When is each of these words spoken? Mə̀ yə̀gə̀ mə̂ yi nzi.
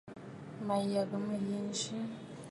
Mə̀ 0.65 0.79
yə̀gə̀ 0.91 1.21
mə̂ 1.27 1.37
yi 1.47 1.57
nzi. 1.67 1.97